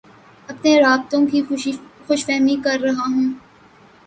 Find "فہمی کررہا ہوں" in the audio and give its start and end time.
2.25-3.29